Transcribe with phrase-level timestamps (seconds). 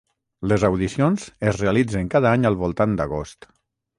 [0.51, 3.49] Les audicions es realitzen cada any al voltant d'agost.